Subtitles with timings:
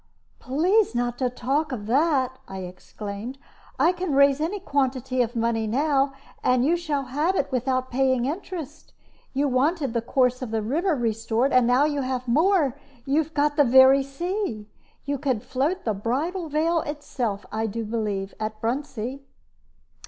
[0.39, 3.37] "Please not to talk of that," I exclaimed.
[3.77, 8.25] "I can raise any quantity of money now, and you shall have it without paying
[8.25, 8.93] interest.
[9.35, 12.75] You wanted the course of the river restored, and now you have more
[13.05, 14.67] you have got the very sea.
[15.05, 19.19] You could float the Bridal Veil itself, I do believe, at Bruntsea."